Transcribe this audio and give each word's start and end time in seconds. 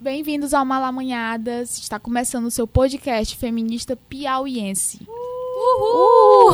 Bem-vindos 0.00 0.54
ao 0.54 0.64
Malamanhadas. 0.64 1.76
Está 1.76 1.98
começando 1.98 2.46
o 2.46 2.50
seu 2.50 2.66
podcast 2.66 3.36
feminista 3.36 3.94
piauiense. 3.94 5.06
Uhul! 5.06 6.52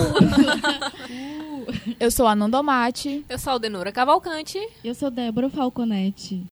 Eu 2.00 2.10
sou 2.10 2.26
a 2.26 2.34
Nandomate. 2.34 3.24
Eu 3.28 3.38
sou 3.38 3.50
a 3.50 3.54
Aldenora 3.54 3.92
Cavalcante. 3.92 4.58
Eu 4.82 4.96
sou 4.96 5.12
Débora 5.12 5.48
Falconetti. 5.48 6.44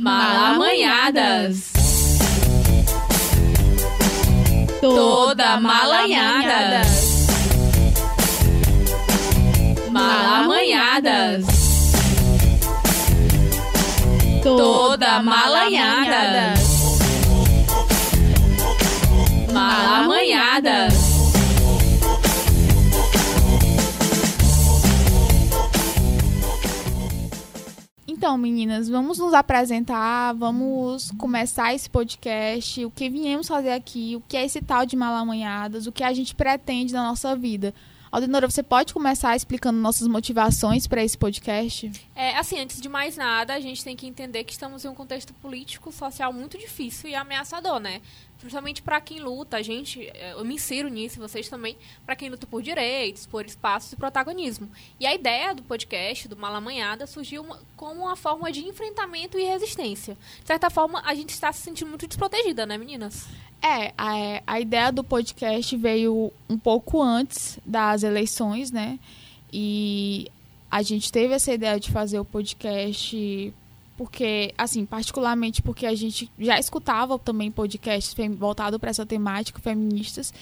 Malamanhadas. 0.00 1.72
Toda 4.80 5.60
malanhada. 5.60 6.80
Malamanhadas. 9.90 11.59
Toda 14.42 15.22
malanhada. 15.22 16.54
Malamanhadas. 19.52 20.94
Então, 28.06 28.38
meninas, 28.38 28.88
vamos 28.88 29.18
nos 29.18 29.34
apresentar, 29.34 30.34
vamos 30.34 31.10
começar 31.18 31.74
esse 31.74 31.88
podcast, 31.88 32.84
o 32.84 32.90
que 32.90 33.08
viemos 33.10 33.48
fazer 33.48 33.72
aqui, 33.72 34.14
o 34.16 34.22
que 34.26 34.36
é 34.36 34.44
esse 34.44 34.60
tal 34.62 34.86
de 34.86 34.96
Malamanhadas, 34.96 35.86
o 35.86 35.92
que 35.92 36.04
a 36.04 36.12
gente 36.12 36.34
pretende 36.34 36.92
na 36.92 37.02
nossa 37.02 37.34
vida. 37.36 37.74
Aldenora, 38.12 38.50
você 38.50 38.60
pode 38.60 38.92
começar 38.92 39.36
explicando 39.36 39.78
nossas 39.78 40.08
motivações 40.08 40.84
para 40.88 41.04
esse 41.04 41.16
podcast? 41.16 41.92
É, 42.16 42.36
assim, 42.36 42.58
antes 42.58 42.80
de 42.80 42.88
mais 42.88 43.16
nada, 43.16 43.54
a 43.54 43.60
gente 43.60 43.84
tem 43.84 43.94
que 43.94 44.04
entender 44.04 44.42
que 44.42 44.52
estamos 44.52 44.84
em 44.84 44.88
um 44.88 44.94
contexto 44.94 45.32
político, 45.34 45.92
social 45.92 46.32
muito 46.32 46.58
difícil 46.58 47.08
e 47.08 47.14
ameaçador, 47.14 47.78
né? 47.78 48.00
Principalmente 48.40 48.80
para 48.80 49.00
quem 49.00 49.20
luta, 49.20 49.58
a 49.58 49.62
gente, 49.62 50.00
é, 50.14 50.32
eu 50.32 50.44
me 50.44 50.54
insiro 50.54 50.88
nisso, 50.88 51.20
vocês 51.20 51.48
também, 51.48 51.76
para 52.06 52.16
quem 52.16 52.30
luta 52.30 52.46
por 52.46 52.62
direitos, 52.62 53.26
por 53.26 53.44
espaços 53.44 53.92
e 53.92 53.96
protagonismo. 53.96 54.68
E 54.98 55.04
a 55.06 55.14
ideia 55.14 55.54
do 55.54 55.62
podcast, 55.62 56.26
do 56.26 56.36
Malamanhada, 56.36 57.06
surgiu 57.06 57.44
como 57.76 58.04
uma 58.04 58.16
forma 58.16 58.50
de 58.50 58.66
enfrentamento 58.66 59.38
e 59.38 59.44
resistência. 59.44 60.16
De 60.40 60.46
certa 60.46 60.70
forma, 60.70 61.02
a 61.04 61.14
gente 61.14 61.30
está 61.30 61.52
se 61.52 61.60
sentindo 61.60 61.88
muito 61.88 62.06
desprotegida, 62.06 62.64
né, 62.64 62.78
meninas? 62.78 63.28
É, 63.62 63.92
a, 63.96 64.42
a 64.46 64.58
ideia 64.58 64.90
do 64.90 65.04
podcast 65.04 65.76
veio 65.76 66.32
um 66.48 66.58
pouco 66.58 67.02
antes 67.02 67.58
das 67.64 68.02
eleições, 68.02 68.70
né? 68.70 68.98
E 69.52 70.30
a 70.70 70.80
gente 70.80 71.12
teve 71.12 71.34
essa 71.34 71.52
ideia 71.52 71.78
de 71.78 71.90
fazer 71.90 72.18
o 72.18 72.24
podcast 72.24 73.52
porque, 74.00 74.54
assim, 74.56 74.86
particularmente 74.86 75.60
porque 75.60 75.84
a 75.84 75.94
gente 75.94 76.32
já 76.38 76.58
escutava 76.58 77.18
também 77.18 77.50
podcasts 77.50 78.14
voltados 78.30 78.78
para 78.80 78.88
essa 78.88 79.04
temática, 79.04 79.60
feministas, 79.60 80.32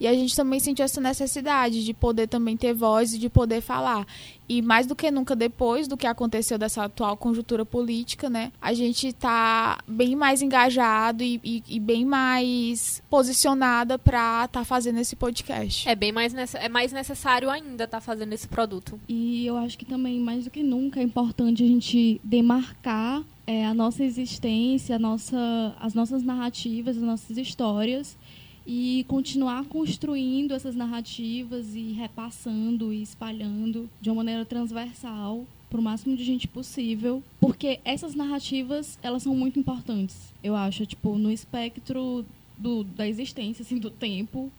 e 0.00 0.06
a 0.06 0.14
gente 0.14 0.34
também 0.34 0.58
sentiu 0.58 0.82
essa 0.82 0.98
necessidade 0.98 1.84
de 1.84 1.92
poder 1.92 2.26
também 2.26 2.56
ter 2.56 2.72
voz 2.72 3.12
e 3.12 3.18
de 3.18 3.28
poder 3.28 3.60
falar. 3.60 4.06
E 4.48 4.62
mais 4.62 4.86
do 4.86 4.96
que 4.96 5.10
nunca 5.10 5.36
depois 5.36 5.86
do 5.86 5.96
que 5.96 6.06
aconteceu 6.06 6.58
dessa 6.58 6.84
atual 6.84 7.16
conjuntura 7.18 7.66
política, 7.66 8.30
né? 8.30 8.50
A 8.60 8.72
gente 8.72 9.08
está 9.08 9.78
bem 9.86 10.16
mais 10.16 10.40
engajado 10.40 11.22
e, 11.22 11.38
e, 11.44 11.62
e 11.68 11.78
bem 11.78 12.06
mais 12.06 13.02
posicionada 13.10 13.98
para 13.98 14.46
estar 14.46 14.60
tá 14.60 14.64
fazendo 14.64 14.98
esse 14.98 15.14
podcast. 15.14 15.86
É 15.86 15.94
bem 15.94 16.10
mais, 16.12 16.34
é 16.54 16.68
mais 16.68 16.92
necessário 16.92 17.50
ainda 17.50 17.84
estar 17.84 17.98
tá 17.98 18.00
fazendo 18.00 18.32
esse 18.32 18.48
produto. 18.48 18.98
E 19.06 19.46
eu 19.46 19.58
acho 19.58 19.76
que 19.76 19.84
também, 19.84 20.18
mais 20.18 20.44
do 20.44 20.50
que 20.50 20.62
nunca, 20.62 20.98
é 20.98 21.02
importante 21.02 21.62
a 21.62 21.66
gente 21.66 22.18
demarcar 22.24 23.22
é, 23.46 23.66
a 23.66 23.74
nossa 23.74 24.02
existência, 24.02 24.96
a 24.96 24.98
nossa, 24.98 25.76
as 25.78 25.92
nossas 25.92 26.22
narrativas, 26.22 26.96
as 26.96 27.02
nossas 27.02 27.36
histórias 27.36 28.16
e 28.66 29.04
continuar 29.08 29.64
construindo 29.64 30.52
essas 30.52 30.74
narrativas 30.74 31.74
e 31.74 31.92
repassando 31.92 32.92
e 32.92 33.02
espalhando 33.02 33.88
de 34.00 34.10
uma 34.10 34.16
maneira 34.16 34.44
transversal 34.44 35.44
para 35.68 35.80
o 35.80 35.82
máximo 35.82 36.16
de 36.16 36.24
gente 36.24 36.48
possível, 36.48 37.22
porque 37.40 37.80
essas 37.84 38.14
narrativas 38.14 38.98
elas 39.02 39.22
são 39.22 39.34
muito 39.34 39.58
importantes, 39.58 40.34
eu 40.42 40.56
acho, 40.56 40.84
tipo 40.84 41.16
no 41.16 41.30
espectro 41.30 42.24
do, 42.58 42.84
da 42.84 43.06
existência, 43.06 43.62
assim, 43.62 43.78
do 43.78 43.90
tempo 43.90 44.50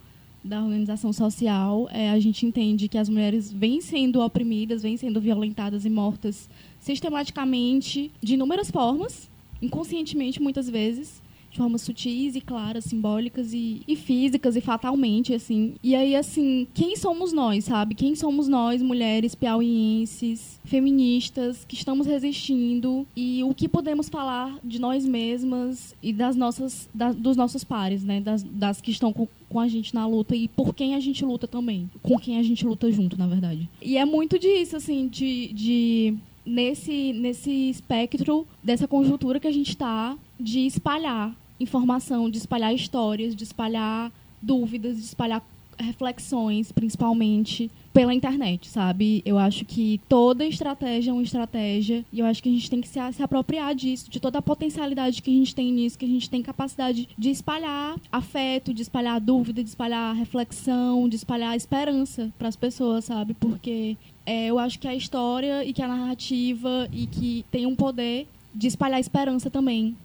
da 0.44 0.64
organização 0.64 1.14
social, 1.14 1.88
é, 1.92 2.09
a 2.09 2.20
gente 2.20 2.46
entende 2.46 2.88
que 2.88 2.97
as 2.97 3.08
mulheres 3.08 3.52
vêm 3.52 3.80
sendo 3.80 4.22
oprimidas, 4.22 4.81
vêm 4.81 4.97
sendo 4.97 5.22
violentadas 5.22 5.86
e 5.86 5.90
mortas 5.90 6.50
sistematicamente 6.80 8.12
de 8.22 8.34
inúmeras 8.34 8.72
formas, 8.72 9.30
inconscientemente 9.62 10.42
muitas 10.42 10.68
vezes, 10.68 11.22
de 11.52 11.58
formas 11.58 11.82
sutis 11.82 12.36
e 12.36 12.42
claras, 12.42 12.86
simbólicas 12.86 13.54
e, 13.54 13.82
e, 13.88 13.96
físicas 13.96 14.56
e 14.56 14.62
fatalmente, 14.62 15.34
assim. 15.34 15.76
E 15.84 15.94
aí, 15.94 16.16
assim, 16.16 16.66
quem 16.74 16.96
somos 16.96 17.34
nós, 17.34 17.66
sabe? 17.66 17.94
Quem 17.94 18.16
somos 18.16 18.48
nós, 18.48 18.82
mulheres 18.82 19.36
piauienses, 19.36 20.60
feministas, 20.64 21.66
que 21.66 21.76
estamos 21.76 22.08
resistindo 22.08 23.06
e 23.16 23.44
o 23.44 23.54
que 23.54 23.68
podemos 23.68 24.08
falar 24.08 24.58
de 24.64 24.80
nós 24.80 25.06
mesmas 25.06 25.94
e 26.02 26.14
das 26.14 26.36
nossas, 26.36 26.90
da, 26.94 27.12
dos 27.12 27.36
nossos 27.36 27.64
pares, 27.64 28.04
né? 28.04 28.22
Das, 28.22 28.44
das 28.44 28.80
que 28.80 28.92
estão 28.92 29.12
com, 29.12 29.28
com 29.50 29.60
a 29.60 29.68
gente 29.68 29.94
na 29.94 30.08
luta 30.08 30.36
e 30.36 30.48
por 30.48 30.74
quem 30.74 30.96
a 30.96 31.00
gente 31.00 31.26
luta 31.26 31.48
também. 31.48 31.90
Com 32.02 32.18
quem 32.18 32.38
a 32.38 32.44
gente 32.44 32.66
luta 32.66 32.90
junto, 32.90 33.18
na 33.18 33.28
verdade. 33.28 33.70
E 33.82 33.98
é 33.98 34.06
muito 34.06 34.40
disso, 34.40 34.78
assim, 34.78 35.10
de, 35.10 35.52
de 35.54 36.18
nesse, 36.46 37.13
nesse 37.13 37.69
espectro 37.69 38.47
dessa 38.63 38.88
conjuntura 38.88 39.40
que 39.40 39.47
a 39.47 39.52
gente 39.52 39.69
está 39.69 40.18
de 40.40 40.66
espalhar 40.66 41.35
informação, 41.59 42.29
de 42.29 42.38
espalhar 42.38 42.74
histórias, 42.74 43.35
de 43.35 43.44
espalhar 43.44 44.12
dúvidas, 44.41 44.97
de 44.97 45.03
espalhar 45.03 45.44
reflexões, 45.78 46.72
principalmente 46.72 47.69
pela 47.94 48.13
internet, 48.13 48.68
sabe? 48.68 49.22
Eu 49.25 49.38
acho 49.38 49.66
que 49.66 50.00
toda 50.07 50.46
estratégia 50.46 51.12
é 51.12 51.13
uma 51.13 51.24
estratégia 51.24 52.06
e 52.12 52.19
eu 52.19 52.25
acho 52.25 52.41
que 52.41 52.50
a 52.50 52.52
gente 52.52 52.69
tem 52.69 52.79
que 52.79 52.88
se, 52.88 53.00
se, 53.12 53.22
apropriar 53.22 53.75
disso, 53.75 54.09
de 54.09 54.19
toda 54.19 54.40
a 54.40 54.41
potencialidade 54.41 55.22
que 55.22 55.29
a 55.29 55.34
gente 55.34 55.53
tem 55.53 55.72
nisso, 55.72 55.97
que 55.97 56.06
a 56.06 56.08
gente 56.08 56.29
tem 56.29 56.41
capacidade 56.41 57.09
de 57.18 57.29
espalhar 57.29 57.97
afeto, 58.12 58.73
de 58.73 58.81
espalhar 58.81 59.19
dúvida, 59.19 59.62
de 59.62 59.69
espalhar 59.69 60.16
reflexão, 60.16 61.09
de 61.09 61.16
espalhar 61.16 61.56
esperança 61.56 62.31
para 62.38 62.47
as 62.47 62.56
pessoas, 62.56 63.06
sabe? 63.06 63.34
Porque 63.34 63.97
é, 64.26 64.48
eu 64.48 64.59
acho 64.59 64.80
que 64.80 64.88
a 64.88 64.96
história 64.96 65.64
e 65.66 65.74
que 65.74 65.82
a 65.82 65.88
narrativa 65.88 66.88
e 66.92 67.08
que 67.08 67.46
tem 67.52 67.66
um 67.66 67.76
poder 67.76 68.28
de 68.54 68.68
espalhar 68.68 69.00
esperança 69.00 69.50
também, 69.50 69.96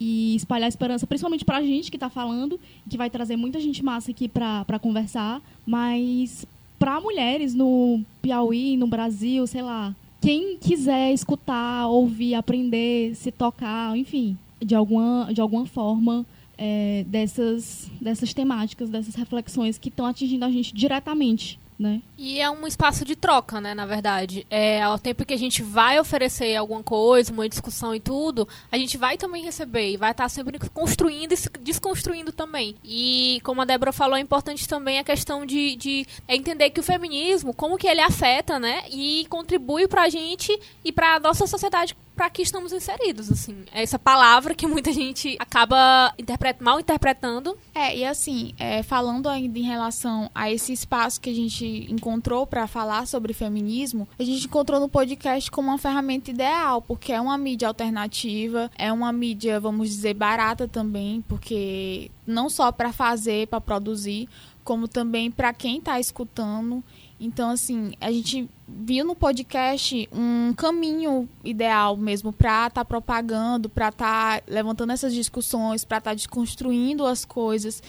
e 0.00 0.36
espalhar 0.36 0.68
esperança, 0.68 1.06
principalmente 1.06 1.44
para 1.44 1.58
a 1.58 1.62
gente 1.62 1.90
que 1.90 1.96
está 1.96 2.08
falando, 2.08 2.58
que 2.88 2.96
vai 2.96 3.10
trazer 3.10 3.36
muita 3.36 3.58
gente 3.58 3.84
massa 3.84 4.10
aqui 4.10 4.28
para 4.28 4.78
conversar, 4.80 5.42
mas 5.66 6.46
para 6.78 7.00
mulheres 7.00 7.54
no 7.54 8.02
Piauí, 8.22 8.76
no 8.76 8.86
Brasil, 8.86 9.46
sei 9.46 9.62
lá, 9.62 9.94
quem 10.20 10.56
quiser 10.56 11.12
escutar, 11.12 11.88
ouvir, 11.88 12.34
aprender, 12.34 13.14
se 13.16 13.32
tocar, 13.32 13.96
enfim, 13.96 14.38
de 14.60 14.74
alguma, 14.74 15.30
de 15.32 15.40
alguma 15.40 15.66
forma, 15.66 16.24
é, 16.56 17.04
dessas, 17.08 17.90
dessas 18.00 18.32
temáticas, 18.32 18.90
dessas 18.90 19.14
reflexões 19.14 19.78
que 19.78 19.88
estão 19.88 20.06
atingindo 20.06 20.44
a 20.44 20.50
gente 20.50 20.72
diretamente 20.74 21.58
né? 21.78 22.02
E 22.16 22.40
é 22.40 22.50
um 22.50 22.66
espaço 22.66 23.04
de 23.04 23.14
troca, 23.14 23.60
né, 23.60 23.72
na 23.72 23.86
verdade. 23.86 24.44
É, 24.50 24.82
ao 24.82 24.98
tempo 24.98 25.24
que 25.24 25.32
a 25.32 25.38
gente 25.38 25.62
vai 25.62 26.00
oferecer 26.00 26.56
alguma 26.56 26.82
coisa, 26.82 27.32
uma 27.32 27.48
discussão 27.48 27.94
e 27.94 28.00
tudo, 28.00 28.48
a 28.72 28.76
gente 28.76 28.98
vai 28.98 29.16
também 29.16 29.44
receber 29.44 29.92
e 29.92 29.96
vai 29.96 30.10
estar 30.10 30.28
sempre 30.28 30.58
construindo 30.74 31.32
e 31.32 31.58
desconstruindo 31.60 32.32
também. 32.32 32.74
E 32.84 33.40
como 33.44 33.62
a 33.62 33.64
Débora 33.64 33.92
falou, 33.92 34.16
é 34.16 34.20
importante 34.20 34.68
também 34.68 34.98
a 34.98 35.04
questão 35.04 35.46
de, 35.46 35.76
de 35.76 36.06
é 36.26 36.34
entender 36.34 36.70
que 36.70 36.80
o 36.80 36.82
feminismo, 36.82 37.54
como 37.54 37.78
que 37.78 37.86
ele 37.86 38.00
afeta, 38.00 38.58
né, 38.58 38.82
e 38.90 39.26
contribui 39.28 39.86
pra 39.86 40.08
gente 40.08 40.58
e 40.84 40.90
pra 40.90 41.20
nossa 41.20 41.46
sociedade 41.46 41.96
para 42.18 42.28
que 42.30 42.42
estamos 42.42 42.72
inseridos, 42.72 43.30
assim. 43.30 43.64
É 43.72 43.80
essa 43.80 43.96
palavra 43.96 44.52
que 44.52 44.66
muita 44.66 44.92
gente 44.92 45.36
acaba 45.38 46.12
mal 46.58 46.80
interpretando. 46.80 47.56
É, 47.72 47.96
e 47.96 48.04
assim, 48.04 48.54
é, 48.58 48.82
falando 48.82 49.28
ainda 49.28 49.56
em 49.56 49.62
relação 49.62 50.28
a 50.34 50.50
esse 50.50 50.72
espaço 50.72 51.20
que 51.20 51.30
a 51.30 51.32
gente 51.32 51.86
encontrou 51.88 52.44
para 52.44 52.66
falar 52.66 53.06
sobre 53.06 53.32
feminismo, 53.32 54.08
a 54.18 54.24
gente 54.24 54.46
encontrou 54.46 54.80
no 54.80 54.88
podcast 54.88 55.48
como 55.48 55.68
uma 55.68 55.78
ferramenta 55.78 56.32
ideal, 56.32 56.82
porque 56.82 57.12
é 57.12 57.20
uma 57.20 57.38
mídia 57.38 57.68
alternativa, 57.68 58.68
é 58.76 58.92
uma 58.92 59.12
mídia, 59.12 59.60
vamos 59.60 59.88
dizer, 59.88 60.14
barata 60.14 60.66
também, 60.66 61.22
porque 61.28 62.10
não 62.26 62.50
só 62.50 62.72
para 62.72 62.92
fazer, 62.92 63.46
para 63.46 63.60
produzir, 63.60 64.28
como 64.64 64.88
também 64.88 65.30
para 65.30 65.54
quem 65.54 65.78
está 65.78 66.00
escutando. 66.00 66.82
Então, 67.20 67.50
assim, 67.50 67.92
a 68.00 68.12
gente 68.12 68.48
viu 68.66 69.04
no 69.04 69.14
podcast 69.14 70.08
um 70.12 70.52
caminho 70.54 71.28
ideal 71.42 71.96
mesmo 71.96 72.32
para 72.32 72.68
estar 72.68 72.70
tá 72.70 72.84
propagando, 72.84 73.68
para 73.68 73.88
estar 73.88 74.40
tá 74.40 74.44
levantando 74.46 74.92
essas 74.92 75.12
discussões, 75.12 75.84
para 75.84 75.98
estar 75.98 76.10
tá 76.10 76.14
desconstruindo 76.14 77.04
as 77.04 77.24
coisas. 77.24 77.82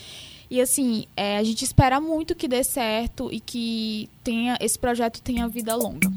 E 0.50 0.60
assim, 0.60 1.06
é, 1.16 1.38
a 1.38 1.44
gente 1.44 1.64
espera 1.64 2.02
muito 2.02 2.34
que 2.34 2.48
dê 2.48 2.64
certo 2.64 3.30
e 3.32 3.40
que 3.40 4.10
tenha 4.24 4.58
esse 4.60 4.80
projeto 4.80 5.22
tenha 5.22 5.48
vida 5.48 5.76
longa. 5.76 6.12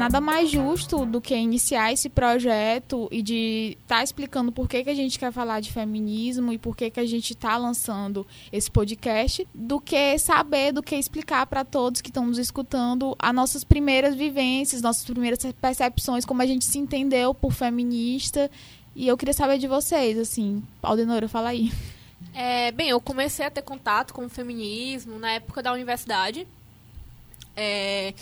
Nada 0.00 0.18
mais 0.18 0.50
justo 0.50 1.04
do 1.04 1.20
que 1.20 1.34
iniciar 1.36 1.92
esse 1.92 2.08
projeto 2.08 3.06
e 3.12 3.20
de 3.20 3.76
estar 3.82 3.98
tá 3.98 4.02
explicando 4.02 4.50
por 4.50 4.66
que, 4.66 4.82
que 4.82 4.88
a 4.88 4.94
gente 4.94 5.18
quer 5.18 5.30
falar 5.30 5.60
de 5.60 5.70
feminismo 5.70 6.52
e 6.54 6.58
por 6.58 6.74
que, 6.74 6.90
que 6.90 6.98
a 6.98 7.06
gente 7.06 7.34
está 7.34 7.58
lançando 7.58 8.26
esse 8.50 8.70
podcast, 8.70 9.46
do 9.54 9.78
que 9.78 10.18
saber, 10.18 10.72
do 10.72 10.82
que 10.82 10.96
explicar 10.96 11.46
para 11.46 11.66
todos 11.66 12.00
que 12.00 12.08
estão 12.08 12.24
nos 12.24 12.38
escutando 12.38 13.14
as 13.18 13.34
nossas 13.34 13.62
primeiras 13.62 14.14
vivências, 14.14 14.80
nossas 14.80 15.04
primeiras 15.04 15.38
percepções, 15.60 16.24
como 16.24 16.40
a 16.40 16.46
gente 16.46 16.64
se 16.64 16.78
entendeu 16.78 17.34
por 17.34 17.52
feminista. 17.52 18.50
E 18.96 19.06
eu 19.06 19.18
queria 19.18 19.34
saber 19.34 19.58
de 19.58 19.68
vocês, 19.68 20.18
assim, 20.18 20.62
Aldenora, 20.82 21.28
fala 21.28 21.50
aí. 21.50 21.70
É, 22.34 22.72
bem, 22.72 22.88
eu 22.88 23.00
comecei 23.00 23.44
a 23.44 23.50
ter 23.50 23.62
contato 23.62 24.14
com 24.14 24.24
o 24.24 24.28
feminismo 24.30 25.18
na 25.18 25.32
época 25.32 25.62
da 25.62 25.72
universidade. 25.72 26.46
É, 27.54 28.14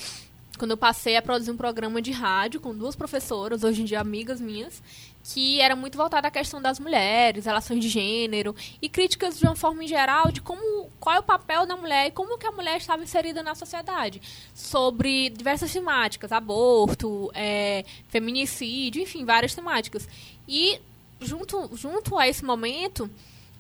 quando 0.59 0.73
eu 0.73 0.77
passei 0.77 1.17
a 1.17 1.23
produzir 1.23 1.51
um 1.51 1.57
programa 1.57 2.03
de 2.03 2.11
rádio 2.11 2.61
com 2.61 2.77
duas 2.77 2.97
professoras, 2.97 3.63
hoje 3.63 3.83
em 3.83 3.85
dia 3.85 4.01
amigas 4.01 4.41
minhas, 4.41 4.83
que 5.23 5.61
era 5.61 5.77
muito 5.77 5.97
voltada 5.97 6.27
à 6.29 6.31
questão 6.31 6.61
das 6.61 6.81
mulheres, 6.81 7.47
relações 7.47 7.81
de 7.81 7.89
gênero 7.89 8.55
e 8.83 8.89
críticas 8.89 9.39
de 9.39 9.47
uma 9.47 9.55
forma 9.55 9.85
em 9.85 9.87
geral 9.87 10.33
de 10.33 10.41
como 10.41 10.91
qual 10.99 11.17
é 11.17 11.19
o 11.21 11.23
papel 11.23 11.65
da 11.65 11.77
mulher 11.77 12.09
e 12.09 12.11
como 12.11 12.37
que 12.37 12.47
a 12.47 12.53
mulher 12.53 12.77
estava 12.77 13.03
inserida 13.03 13.43
na 13.43 13.55
sociedade, 13.55 14.21
sobre 14.53 15.31
diversas 15.31 15.73
temáticas, 15.73 16.33
aborto, 16.33 17.31
é, 17.35 17.85
feminicídio, 18.09 19.01
enfim, 19.01 19.25
várias 19.25 19.55
temáticas. 19.55 20.09
E 20.47 20.81
junto 21.21 21.71
junto 21.77 22.19
a 22.19 22.29
esse 22.29 22.45
momento 22.45 23.11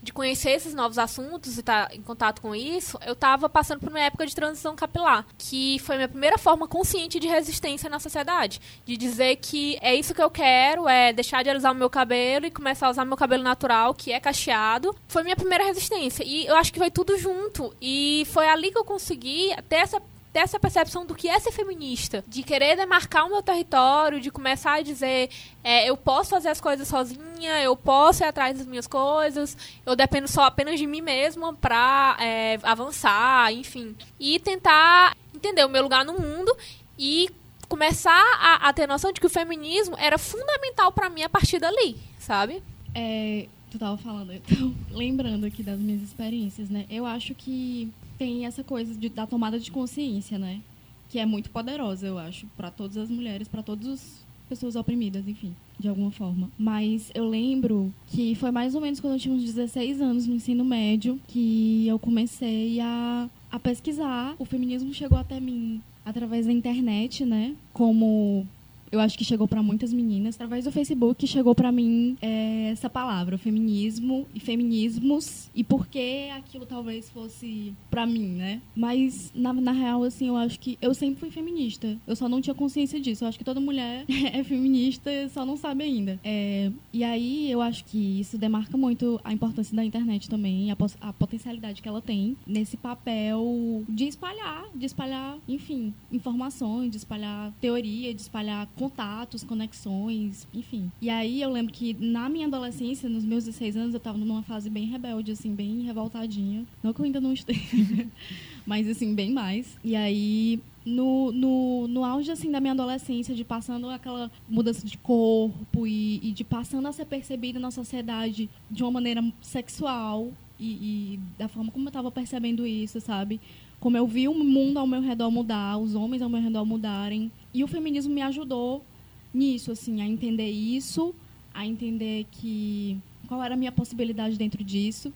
de 0.08 0.12
conhecer 0.12 0.52
esses 0.52 0.74
novos 0.74 0.98
assuntos 0.98 1.56
e 1.56 1.60
estar 1.60 1.88
tá 1.88 1.94
em 1.94 2.00
contato 2.00 2.40
com 2.40 2.54
isso, 2.54 2.98
eu 3.06 3.12
estava 3.12 3.48
passando 3.48 3.80
por 3.80 3.90
uma 3.90 4.00
época 4.00 4.26
de 4.26 4.34
transição 4.34 4.74
capilar, 4.74 5.26
que 5.36 5.78
foi 5.80 5.96
a 5.96 5.98
minha 5.98 6.08
primeira 6.08 6.38
forma 6.38 6.66
consciente 6.66 7.20
de 7.20 7.28
resistência 7.28 7.90
na 7.90 8.00
sociedade. 8.00 8.58
De 8.86 8.96
dizer 8.96 9.36
que 9.36 9.78
é 9.82 9.94
isso 9.94 10.14
que 10.14 10.22
eu 10.22 10.30
quero, 10.30 10.88
é 10.88 11.12
deixar 11.12 11.42
de 11.42 11.50
alisar 11.50 11.72
o 11.72 11.74
meu 11.74 11.90
cabelo 11.90 12.46
e 12.46 12.50
começar 12.50 12.86
a 12.86 12.90
usar 12.90 13.04
meu 13.04 13.16
cabelo 13.18 13.42
natural, 13.42 13.94
que 13.94 14.10
é 14.10 14.18
cacheado. 14.18 14.96
Foi 15.06 15.22
minha 15.22 15.36
primeira 15.36 15.64
resistência. 15.64 16.24
E 16.24 16.46
eu 16.46 16.56
acho 16.56 16.72
que 16.72 16.78
foi 16.78 16.90
tudo 16.90 17.18
junto. 17.18 17.74
E 17.80 18.26
foi 18.32 18.48
ali 18.48 18.70
que 18.70 18.78
eu 18.78 18.84
consegui 18.84 19.54
ter 19.68 19.76
essa 19.76 20.00
ter 20.32 20.40
essa 20.40 20.58
percepção 20.60 21.06
do 21.06 21.14
que 21.14 21.28
é 21.28 21.38
ser 21.38 21.52
feminista, 21.52 22.22
de 22.26 22.42
querer 22.42 22.76
demarcar 22.76 23.26
o 23.26 23.30
meu 23.30 23.42
território, 23.42 24.20
de 24.20 24.30
começar 24.30 24.74
a 24.74 24.82
dizer 24.82 25.30
é, 25.64 25.88
eu 25.88 25.96
posso 25.96 26.30
fazer 26.30 26.48
as 26.48 26.60
coisas 26.60 26.86
sozinha, 26.86 27.62
eu 27.62 27.76
posso 27.76 28.22
ir 28.22 28.26
atrás 28.26 28.56
das 28.56 28.66
minhas 28.66 28.86
coisas, 28.86 29.56
eu 29.86 29.96
dependo 29.96 30.28
só 30.28 30.42
apenas 30.42 30.78
de 30.78 30.86
mim 30.86 31.00
mesma 31.00 31.54
para 31.54 32.16
é, 32.20 32.58
avançar, 32.62 33.52
enfim, 33.52 33.96
e 34.20 34.38
tentar 34.38 35.16
entender 35.34 35.64
o 35.64 35.68
meu 35.68 35.82
lugar 35.82 36.04
no 36.04 36.14
mundo 36.14 36.54
e 36.98 37.30
começar 37.68 38.24
a, 38.40 38.68
a 38.68 38.72
ter 38.72 38.86
noção 38.86 39.12
de 39.12 39.20
que 39.20 39.26
o 39.26 39.30
feminismo 39.30 39.94
era 39.98 40.18
fundamental 40.18 40.90
para 40.90 41.08
mim 41.08 41.22
a 41.22 41.28
partir 41.28 41.58
dali, 41.58 41.96
sabe? 42.18 42.62
É, 42.94 43.46
tu 43.70 43.78
tava 43.78 43.96
falando, 43.96 44.32
então, 44.32 44.74
lembrando 44.90 45.44
aqui 45.44 45.62
das 45.62 45.78
minhas 45.78 46.02
experiências, 46.02 46.68
né? 46.68 46.86
Eu 46.90 47.06
acho 47.06 47.34
que 47.34 47.92
tem 48.18 48.44
essa 48.44 48.64
coisa 48.64 48.94
de, 48.94 49.08
da 49.08 49.26
tomada 49.26 49.58
de 49.58 49.70
consciência, 49.70 50.38
né? 50.38 50.60
Que 51.08 51.18
é 51.18 51.24
muito 51.24 51.50
poderosa, 51.50 52.06
eu 52.06 52.18
acho, 52.18 52.46
para 52.56 52.70
todas 52.70 52.96
as 52.96 53.08
mulheres, 53.08 53.48
para 53.48 53.62
todas 53.62 53.88
as 53.88 54.26
pessoas 54.48 54.76
oprimidas, 54.76 55.26
enfim, 55.28 55.54
de 55.78 55.88
alguma 55.88 56.10
forma. 56.10 56.50
Mas 56.58 57.10
eu 57.14 57.28
lembro 57.28 57.92
que 58.08 58.34
foi 58.34 58.50
mais 58.50 58.74
ou 58.74 58.80
menos 58.80 59.00
quando 59.00 59.14
eu 59.14 59.18
tinha 59.20 59.34
uns 59.34 59.44
16 59.44 60.00
anos 60.00 60.26
no 60.26 60.34
ensino 60.34 60.64
médio 60.64 61.20
que 61.28 61.86
eu 61.86 61.98
comecei 61.98 62.80
a, 62.80 63.30
a 63.50 63.58
pesquisar. 63.58 64.34
O 64.38 64.44
feminismo 64.44 64.92
chegou 64.92 65.16
até 65.16 65.38
mim 65.38 65.80
através 66.04 66.46
da 66.46 66.52
internet, 66.52 67.24
né? 67.24 67.54
Como 67.72 68.46
eu 68.90 69.00
acho 69.00 69.16
que 69.16 69.24
chegou 69.24 69.46
para 69.46 69.62
muitas 69.62 69.92
meninas. 69.92 70.34
Através 70.34 70.64
do 70.64 70.72
Facebook 70.72 71.26
chegou 71.26 71.54
para 71.54 71.70
mim 71.70 72.16
é, 72.20 72.70
essa 72.70 72.88
palavra, 72.88 73.38
feminismo 73.38 74.26
e 74.34 74.40
feminismos 74.40 75.50
e 75.54 75.64
por 75.64 75.86
que 75.86 76.30
aquilo 76.30 76.66
talvez 76.66 77.10
fosse 77.10 77.74
para 77.90 78.06
mim, 78.06 78.28
né? 78.28 78.60
Mas 78.74 79.32
na, 79.34 79.52
na 79.52 79.72
real 79.72 80.02
assim, 80.04 80.28
eu 80.28 80.36
acho 80.36 80.58
que 80.58 80.78
eu 80.80 80.94
sempre 80.94 81.20
fui 81.20 81.30
feminista. 81.30 81.96
Eu 82.06 82.16
só 82.16 82.28
não 82.28 82.40
tinha 82.40 82.54
consciência 82.54 83.00
disso. 83.00 83.24
Eu 83.24 83.28
acho 83.28 83.38
que 83.38 83.44
toda 83.44 83.60
mulher 83.60 84.04
é 84.32 84.42
feminista, 84.44 85.10
só 85.30 85.44
não 85.44 85.56
sabe 85.56 85.84
ainda. 85.84 86.18
É, 86.24 86.70
e 86.92 87.04
aí 87.04 87.50
eu 87.50 87.60
acho 87.60 87.84
que 87.84 88.20
isso 88.20 88.38
demarca 88.38 88.76
muito 88.76 89.20
a 89.24 89.32
importância 89.32 89.74
da 89.74 89.84
internet 89.84 90.28
também, 90.28 90.70
a, 90.70 90.76
a 91.00 91.12
potencialidade 91.12 91.82
que 91.82 91.88
ela 91.88 92.00
tem 92.00 92.36
nesse 92.46 92.76
papel 92.76 93.84
de 93.88 94.04
espalhar, 94.06 94.64
de 94.74 94.86
espalhar, 94.86 95.38
enfim, 95.48 95.92
informações, 96.12 96.90
de 96.90 96.96
espalhar 96.96 97.52
teoria, 97.60 98.14
de 98.14 98.20
espalhar 98.20 98.66
contatos, 98.78 99.42
conexões, 99.44 100.46
enfim. 100.54 100.90
E 101.00 101.10
aí 101.10 101.42
eu 101.42 101.50
lembro 101.50 101.72
que 101.72 101.94
na 101.98 102.28
minha 102.28 102.46
adolescência, 102.46 103.08
nos 103.08 103.24
meus 103.24 103.44
16 103.44 103.76
anos, 103.76 103.94
eu 103.94 103.98
estava 103.98 104.16
numa 104.16 104.42
fase 104.42 104.70
bem 104.70 104.86
rebelde, 104.86 105.32
assim, 105.32 105.54
bem 105.54 105.82
revoltadinha. 105.82 106.64
Não 106.82 106.92
que 106.92 107.00
eu 107.00 107.04
ainda 107.04 107.20
não 107.20 107.32
esteja, 107.32 108.06
mas 108.66 108.88
assim, 108.88 109.14
bem 109.14 109.32
mais. 109.32 109.76
E 109.84 109.96
aí 109.96 110.60
no, 110.88 111.30
no, 111.32 111.88
no 111.88 112.04
auge 112.04 112.30
assim 112.30 112.50
da 112.50 112.60
minha 112.60 112.72
adolescência, 112.72 113.34
de 113.34 113.44
passando 113.44 113.90
aquela 113.90 114.30
mudança 114.48 114.86
de 114.86 114.96
corpo 114.96 115.86
e, 115.86 116.20
e 116.22 116.32
de 116.32 116.44
passando 116.44 116.86
a 116.88 116.92
ser 116.92 117.04
percebida 117.04 117.58
na 117.58 117.70
sociedade 117.70 118.48
de 118.70 118.82
uma 118.82 118.92
maneira 118.92 119.22
sexual 119.42 120.32
e, 120.58 120.66
e 121.14 121.20
da 121.38 121.46
forma 121.46 121.70
como 121.70 121.86
eu 121.86 121.90
estava 121.90 122.10
percebendo 122.10 122.66
isso, 122.66 123.00
sabe? 123.00 123.40
Como 123.78 123.96
eu 123.96 124.06
vi 124.06 124.26
o 124.26 124.34
mundo 124.34 124.78
ao 124.78 124.86
meu 124.86 125.00
redor 125.00 125.30
mudar, 125.30 125.78
os 125.78 125.94
homens 125.94 126.22
ao 126.22 126.28
meu 126.28 126.40
redor 126.40 126.64
mudarem, 126.64 127.30
e 127.52 127.64
o 127.64 127.68
feminismo 127.68 128.12
me 128.12 128.22
ajudou 128.22 128.84
nisso, 129.32 129.72
assim, 129.72 130.00
a 130.00 130.06
entender 130.06 130.50
isso, 130.50 131.14
a 131.52 131.66
entender 131.66 132.26
que 132.30 132.98
qual 133.26 133.42
era 133.42 133.54
a 133.54 133.56
minha 133.56 133.72
possibilidade 133.72 134.36
dentro 134.36 134.62
disso 134.64 135.12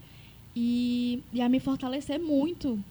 e, 0.54 1.22
e 1.32 1.40
a 1.40 1.48
me 1.48 1.60
fortalecer 1.60 2.18
muito 2.18 2.82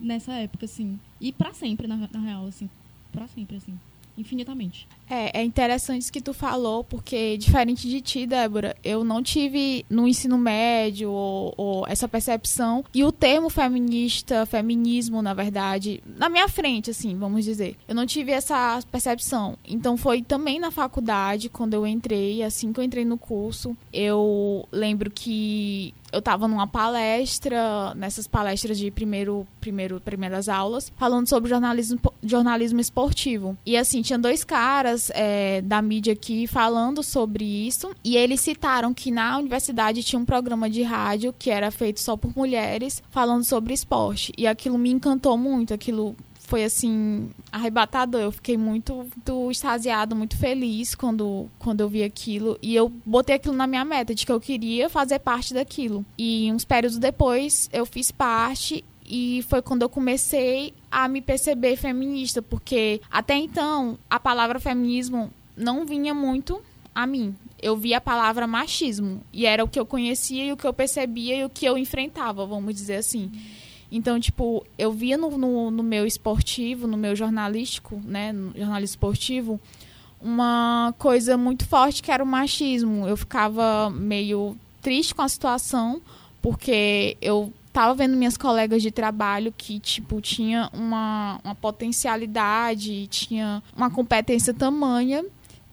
nessa 0.00 0.32
época, 0.34 0.64
assim. 0.64 0.98
E 1.20 1.32
para 1.32 1.52
sempre, 1.52 1.86
na, 1.86 1.96
na 1.96 2.20
real, 2.20 2.46
assim. 2.46 2.68
para 3.12 3.26
sempre, 3.28 3.56
assim 3.56 3.78
infinitamente. 4.16 4.86
É, 5.08 5.40
é 5.40 5.44
interessante 5.44 6.02
isso 6.02 6.12
que 6.12 6.20
tu 6.20 6.32
falou, 6.32 6.82
porque 6.82 7.36
diferente 7.36 7.88
de 7.88 8.00
ti, 8.00 8.26
Débora, 8.26 8.74
eu 8.82 9.04
não 9.04 9.22
tive 9.22 9.84
no 9.88 10.08
ensino 10.08 10.38
médio 10.38 11.10
ou, 11.10 11.54
ou, 11.56 11.86
essa 11.86 12.08
percepção 12.08 12.84
e 12.94 13.04
o 13.04 13.12
termo 13.12 13.50
feminista, 13.50 14.46
feminismo, 14.46 15.20
na 15.20 15.34
verdade, 15.34 16.02
na 16.16 16.28
minha 16.28 16.48
frente, 16.48 16.90
assim, 16.90 17.16
vamos 17.16 17.44
dizer. 17.44 17.76
Eu 17.86 17.94
não 17.94 18.06
tive 18.06 18.32
essa 18.32 18.80
percepção. 18.90 19.58
Então 19.64 19.96
foi 19.96 20.22
também 20.22 20.58
na 20.58 20.70
faculdade, 20.70 21.48
quando 21.48 21.74
eu 21.74 21.86
entrei, 21.86 22.42
assim 22.42 22.72
que 22.72 22.80
eu 22.80 22.84
entrei 22.84 23.04
no 23.04 23.18
curso, 23.18 23.76
eu 23.92 24.66
lembro 24.72 25.10
que 25.10 25.94
eu 26.14 26.20
estava 26.20 26.46
numa 26.46 26.66
palestra, 26.66 27.92
nessas 27.94 28.26
palestras 28.26 28.78
de 28.78 28.90
primeiro, 28.90 29.46
primeiro, 29.60 30.00
primeiras 30.00 30.48
aulas, 30.48 30.92
falando 30.96 31.28
sobre 31.28 31.50
jornalismo, 31.50 31.98
jornalismo 32.24 32.80
esportivo. 32.80 33.56
E 33.64 33.76
assim, 33.76 34.02
tinha 34.02 34.18
dois 34.18 34.44
caras 34.44 35.10
é, 35.14 35.60
da 35.62 35.80
mídia 35.80 36.12
aqui 36.12 36.46
falando 36.46 37.02
sobre 37.02 37.44
isso, 37.44 37.90
e 38.02 38.16
eles 38.16 38.40
citaram 38.40 38.92
que 38.94 39.10
na 39.10 39.38
universidade 39.38 40.02
tinha 40.02 40.18
um 40.18 40.24
programa 40.24 40.68
de 40.68 40.82
rádio 40.82 41.34
que 41.38 41.50
era 41.50 41.70
feito 41.70 42.00
só 42.00 42.16
por 42.16 42.36
mulheres, 42.36 43.02
falando 43.10 43.44
sobre 43.44 43.74
esporte. 43.74 44.32
E 44.36 44.46
aquilo 44.46 44.78
me 44.78 44.90
encantou 44.90 45.36
muito, 45.36 45.74
aquilo 45.74 46.16
foi 46.46 46.64
assim 46.64 47.30
arrebatador. 47.50 48.20
Eu 48.20 48.32
fiquei 48.32 48.56
muito, 48.56 48.94
muito 48.94 49.50
extasiado, 49.50 50.14
muito 50.14 50.36
feliz 50.36 50.94
quando, 50.94 51.48
quando 51.58 51.80
eu 51.80 51.88
vi 51.88 52.02
aquilo. 52.02 52.58
E 52.62 52.74
eu 52.74 52.92
botei 53.04 53.36
aquilo 53.36 53.54
na 53.54 53.66
minha 53.66 53.84
meta, 53.84 54.14
de 54.14 54.24
que 54.24 54.32
eu 54.32 54.40
queria 54.40 54.88
fazer 54.88 55.18
parte 55.18 55.52
daquilo. 55.52 56.04
E 56.18 56.52
uns 56.52 56.64
períodos 56.64 56.98
depois 56.98 57.68
eu 57.72 57.84
fiz 57.86 58.10
parte. 58.10 58.84
E 59.06 59.44
foi 59.48 59.60
quando 59.60 59.82
eu 59.82 59.88
comecei 59.88 60.72
a 60.94 61.08
me 61.08 61.20
perceber 61.20 61.74
feminista, 61.74 62.40
porque 62.40 63.00
até 63.10 63.34
então 63.34 63.98
a 64.08 64.20
palavra 64.20 64.60
feminismo 64.60 65.28
não 65.56 65.84
vinha 65.84 66.14
muito 66.14 66.62
a 66.94 67.04
mim. 67.04 67.34
Eu 67.60 67.76
via 67.76 67.96
a 67.96 68.00
palavra 68.00 68.46
machismo. 68.46 69.20
E 69.32 69.44
era 69.44 69.64
o 69.64 69.68
que 69.68 69.80
eu 69.80 69.84
conhecia 69.84 70.44
e 70.44 70.52
o 70.52 70.56
que 70.56 70.64
eu 70.64 70.72
percebia 70.72 71.36
e 71.36 71.44
o 71.44 71.50
que 71.50 71.66
eu 71.66 71.76
enfrentava, 71.76 72.46
vamos 72.46 72.72
dizer 72.76 72.94
assim. 72.94 73.32
Então, 73.90 74.20
tipo, 74.20 74.64
eu 74.78 74.92
via 74.92 75.18
no, 75.18 75.36
no, 75.36 75.68
no, 75.68 75.82
meu 75.82 76.06
esportivo, 76.06 76.86
no 76.86 76.96
meu 76.96 77.16
jornalístico, 77.16 78.00
né, 78.04 78.32
no 78.32 78.52
jornalismo 78.56 78.94
esportivo, 78.94 79.60
uma 80.20 80.94
coisa 80.96 81.36
muito 81.36 81.66
forte 81.66 82.04
que 82.04 82.12
era 82.12 82.22
o 82.22 82.26
machismo. 82.26 83.08
Eu 83.08 83.16
ficava 83.16 83.90
meio 83.90 84.56
triste 84.80 85.12
com 85.12 85.22
a 85.22 85.28
situação, 85.28 86.00
porque 86.40 87.16
eu 87.20 87.52
estava 87.74 87.92
vendo 87.92 88.16
minhas 88.16 88.36
colegas 88.36 88.80
de 88.80 88.92
trabalho 88.92 89.52
que, 89.56 89.80
tipo, 89.80 90.20
tinha 90.20 90.70
uma, 90.72 91.40
uma 91.42 91.56
potencialidade, 91.56 93.08
tinha 93.08 93.60
uma 93.76 93.90
competência 93.90 94.54
tamanha 94.54 95.24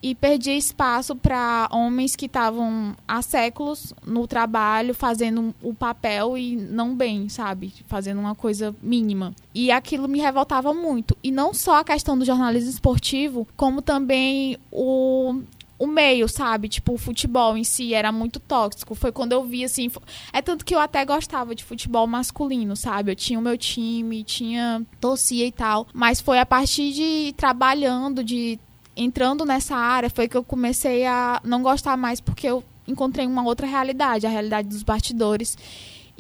e 0.02 0.16
perdia 0.16 0.58
espaço 0.58 1.16
para 1.16 1.70
homens 1.72 2.16
que 2.16 2.26
estavam 2.26 2.96
há 3.08 3.22
séculos 3.22 3.94
no 4.04 4.26
trabalho 4.26 4.96
fazendo 4.96 5.54
o 5.62 5.76
papel 5.76 6.36
e 6.36 6.56
não 6.56 6.96
bem, 6.96 7.30
sabe? 7.30 7.72
Fazendo 7.86 8.20
uma 8.20 8.34
coisa 8.34 8.76
mínima. 8.82 9.36
E 9.54 9.70
aquilo 9.72 10.08
me 10.08 10.20
revoltava 10.20 10.74
muito. 10.74 11.16
E 11.24 11.30
não 11.30 11.54
só 11.54 11.82
a 11.82 11.84
questão 11.84 12.18
do 12.18 12.26
jornalismo 12.26 12.72
esportivo, 12.72 13.48
como 13.56 13.80
também 13.80 14.58
o 14.72 15.40
o 15.82 15.88
meio, 15.88 16.30
sabe? 16.30 16.70
Tipo, 16.70 16.94
o 16.94 16.98
futebol 16.98 17.58
em 17.58 17.64
si 17.64 17.96
era 17.96 18.12
muito 18.12 18.40
tóxico. 18.40 18.94
Foi 18.94 19.12
quando 19.12 19.32
eu 19.32 19.44
vi, 19.44 19.64
assim. 19.64 19.90
É 20.32 20.40
tanto 20.40 20.64
que 20.64 20.76
eu 20.76 20.80
até 20.80 21.04
gostava 21.04 21.56
de 21.56 21.64
futebol 21.64 22.06
masculino, 22.06 22.76
sabe? 22.76 23.12
Eu 23.12 23.16
tinha 23.16 23.40
o 23.40 23.42
meu 23.42 23.58
time, 23.58 24.24
tinha. 24.24 24.86
torcia 25.00 25.44
e 25.44 25.52
tal. 25.52 25.88
Mas 25.92 26.22
foi 26.22 26.38
a 26.38 26.46
partir 26.46 26.94
de 26.94 27.34
trabalhando, 27.36 28.24
de 28.24 28.60
entrando 28.96 29.44
nessa 29.44 29.76
área, 29.76 30.08
foi 30.08 30.28
que 30.28 30.38
eu 30.38 30.44
comecei 30.44 31.04
a 31.04 31.42
não 31.44 31.64
gostar 31.64 31.98
mais, 31.98 32.22
porque 32.22 32.46
eu 32.46 32.64
encontrei 32.88 33.26
uma 33.26 33.44
outra 33.44 33.66
realidade, 33.66 34.28
a 34.28 34.30
realidade 34.30 34.68
dos 34.68 34.84
bastidores. 34.84 35.58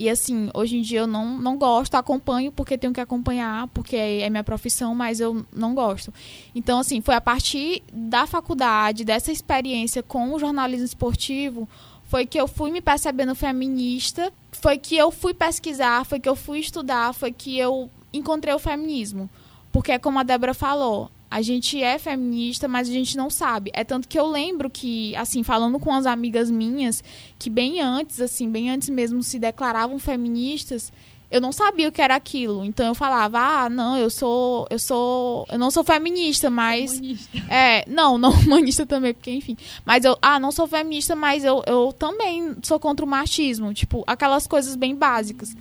E 0.01 0.09
assim, 0.09 0.49
hoje 0.55 0.77
em 0.77 0.81
dia 0.81 1.01
eu 1.01 1.05
não, 1.05 1.37
não 1.37 1.55
gosto, 1.55 1.93
acompanho 1.93 2.51
porque 2.51 2.75
tenho 2.75 2.91
que 2.91 2.99
acompanhar, 2.99 3.67
porque 3.67 3.95
é, 3.95 4.27
minha 4.31 4.43
profissão, 4.43 4.95
mas 4.95 5.19
eu 5.19 5.45
não 5.55 5.75
gosto. 5.75 6.11
Então, 6.55 6.79
assim, 6.79 7.01
foi 7.01 7.13
a 7.13 7.21
partir 7.21 7.83
da 7.93 8.25
faculdade, 8.25 9.05
dessa 9.05 9.31
experiência 9.31 10.01
com 10.01 10.33
o 10.33 10.39
jornalismo 10.39 10.85
esportivo, 10.85 11.69
foi 12.05 12.25
que 12.25 12.41
eu 12.41 12.47
fui 12.47 12.71
me 12.71 12.81
percebendo 12.81 13.35
feminista, 13.35 14.33
foi 14.51 14.79
que 14.79 14.97
eu 14.97 15.11
fui 15.11 15.35
pesquisar, 15.35 16.03
foi 16.03 16.19
que 16.19 16.27
eu 16.27 16.35
fui 16.35 16.57
estudar, 16.57 17.13
foi 17.13 17.31
que 17.31 17.55
eu 17.55 17.87
encontrei 18.11 18.55
o 18.55 18.59
feminismo. 18.59 19.29
Porque, 19.71 19.99
como 19.99 20.17
a 20.17 20.23
Débora 20.23 20.55
falou, 20.55 21.11
a 21.31 21.41
gente 21.41 21.81
é 21.81 21.97
feminista, 21.97 22.67
mas 22.67 22.89
a 22.89 22.91
gente 22.91 23.15
não 23.15 23.29
sabe. 23.29 23.71
É 23.73 23.85
tanto 23.85 24.05
que 24.05 24.19
eu 24.19 24.27
lembro 24.27 24.69
que, 24.69 25.15
assim, 25.15 25.43
falando 25.43 25.79
com 25.79 25.93
as 25.93 26.05
amigas 26.05 26.51
minhas, 26.51 27.01
que 27.39 27.49
bem 27.49 27.79
antes, 27.79 28.19
assim, 28.19 28.49
bem 28.49 28.69
antes 28.69 28.89
mesmo 28.89 29.23
se 29.23 29.39
declaravam 29.39 29.97
feministas, 29.97 30.91
eu 31.31 31.39
não 31.39 31.53
sabia 31.53 31.87
o 31.87 31.91
que 31.91 32.01
era 32.01 32.15
aquilo. 32.15 32.65
Então 32.65 32.85
eu 32.85 32.93
falava: 32.93 33.39
"Ah, 33.39 33.69
não, 33.69 33.97
eu 33.97 34.09
sou, 34.09 34.67
eu 34.69 34.77
sou, 34.77 35.47
eu 35.49 35.57
não 35.57 35.71
sou 35.71 35.85
feminista, 35.85 36.49
mas 36.49 36.97
Humanista. 36.97 37.37
é, 37.49 37.85
não, 37.87 38.17
não 38.17 38.31
humanista 38.35 38.85
também, 38.85 39.13
porque 39.13 39.31
enfim. 39.31 39.55
Mas 39.85 40.03
eu, 40.03 40.17
ah, 40.21 40.37
não 40.37 40.51
sou 40.51 40.67
feminista, 40.67 41.15
mas 41.15 41.45
eu, 41.45 41.63
eu 41.65 41.93
também 41.93 42.57
sou 42.61 42.77
contra 42.77 43.05
o 43.05 43.07
machismo, 43.07 43.73
tipo, 43.73 44.03
aquelas 44.05 44.45
coisas 44.45 44.75
bem 44.75 44.93
básicas. 44.93 45.55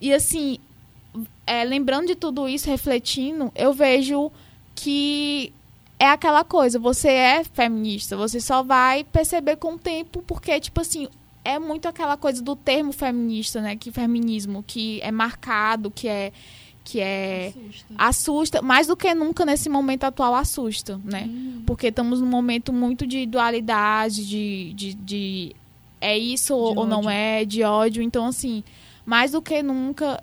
E 0.00 0.12
assim, 0.12 0.58
é, 1.46 1.62
lembrando 1.62 2.08
de 2.08 2.16
tudo 2.16 2.48
isso, 2.48 2.68
refletindo, 2.68 3.52
eu 3.54 3.72
vejo 3.72 4.32
que 4.76 5.52
é 5.98 6.08
aquela 6.08 6.44
coisa, 6.44 6.78
você 6.78 7.08
é 7.08 7.42
feminista, 7.42 8.16
você 8.16 8.38
só 8.40 8.62
vai 8.62 9.02
perceber 9.02 9.56
com 9.56 9.72
o 9.72 9.78
tempo, 9.78 10.22
porque, 10.26 10.60
tipo 10.60 10.80
assim, 10.80 11.08
é 11.42 11.58
muito 11.58 11.88
aquela 11.88 12.16
coisa 12.16 12.42
do 12.42 12.54
termo 12.54 12.92
feminista, 12.92 13.60
né? 13.60 13.76
Que 13.76 13.90
feminismo, 13.90 14.62
que 14.64 15.00
é 15.00 15.10
marcado, 15.10 15.90
que 15.90 16.06
é. 16.06 16.32
Que 16.84 17.00
é. 17.00 17.48
Assusta. 17.48 17.94
Assusta, 17.98 18.62
mais 18.62 18.86
do 18.86 18.96
que 18.96 19.12
nunca 19.14 19.44
nesse 19.44 19.68
momento 19.68 20.04
atual 20.04 20.34
assusta, 20.34 21.00
né? 21.02 21.24
Hum. 21.28 21.62
Porque 21.66 21.88
estamos 21.88 22.20
num 22.20 22.28
momento 22.28 22.72
muito 22.72 23.06
de 23.06 23.26
dualidade, 23.26 24.24
de, 24.26 24.72
de, 24.74 24.94
de 24.94 25.56
é 26.00 26.16
isso 26.16 26.54
ou 26.54 26.86
não 26.86 26.98
ódio. 26.98 27.10
é, 27.10 27.44
de 27.44 27.62
ódio. 27.64 28.02
Então, 28.02 28.26
assim, 28.26 28.62
mais 29.04 29.32
do 29.32 29.42
que 29.42 29.62
nunca 29.62 30.22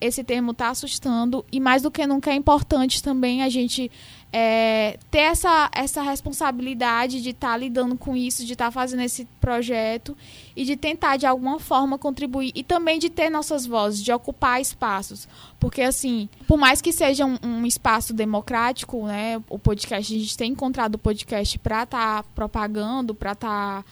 esse 0.00 0.22
termo 0.22 0.52
está 0.52 0.68
assustando. 0.70 1.44
E 1.50 1.60
mais 1.60 1.82
do 1.82 1.90
que 1.90 2.06
nunca 2.06 2.30
é 2.30 2.34
importante 2.34 3.02
também 3.02 3.42
a 3.42 3.48
gente 3.48 3.90
é, 4.36 4.98
ter 5.12 5.20
essa, 5.20 5.70
essa 5.72 6.02
responsabilidade 6.02 7.22
de 7.22 7.30
estar 7.30 7.56
lidando 7.56 7.96
com 7.96 8.16
isso, 8.16 8.44
de 8.44 8.54
estar 8.54 8.72
fazendo 8.72 9.02
esse 9.02 9.26
projeto 9.40 10.16
e 10.56 10.64
de 10.64 10.76
tentar 10.76 11.16
de 11.16 11.24
alguma 11.24 11.60
forma 11.60 11.96
contribuir 11.96 12.50
e 12.52 12.64
também 12.64 12.98
de 12.98 13.08
ter 13.08 13.30
nossas 13.30 13.64
vozes, 13.64 14.02
de 14.02 14.12
ocupar 14.12 14.60
espaços, 14.60 15.28
porque 15.60 15.82
assim, 15.82 16.28
por 16.48 16.58
mais 16.58 16.82
que 16.82 16.92
seja 16.92 17.24
um, 17.24 17.38
um 17.44 17.64
espaço 17.64 18.12
democrático, 18.12 19.06
né, 19.06 19.40
o 19.48 19.56
podcast 19.56 20.12
a 20.12 20.18
gente 20.18 20.36
tem 20.36 20.50
encontrado 20.50 20.96
o 20.96 20.98
podcast 20.98 21.56
para 21.60 21.84
estar 21.84 22.24
propagando, 22.34 23.14
para 23.14 23.32
estar 23.32 23.84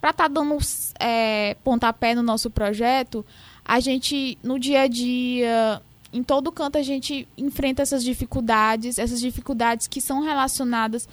para 0.00 0.10
estar 0.10 0.28
dando 0.28 0.56
é, 0.98 1.56
pontapé 1.64 2.14
no 2.14 2.22
nosso 2.22 2.48
projeto, 2.48 3.26
a 3.64 3.80
gente, 3.80 4.38
no 4.42 4.58
dia 4.58 4.82
a 4.82 4.86
dia, 4.86 5.80
em 6.12 6.22
todo 6.22 6.50
canto, 6.50 6.78
a 6.78 6.82
gente 6.82 7.26
enfrenta 7.36 7.82
essas 7.82 8.02
dificuldades, 8.02 8.98
essas 8.98 9.20
dificuldades 9.20 9.86
que 9.86 10.00
são 10.00 10.22
relacionadas 10.22 11.08